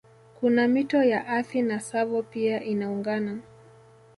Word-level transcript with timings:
Kuna 0.39 0.67
mito 0.67 1.03
ya 1.03 1.27
Athi 1.27 1.61
na 1.61 1.77
Tsavo 1.77 2.23
pia 2.23 2.63
inaungana 2.63 3.39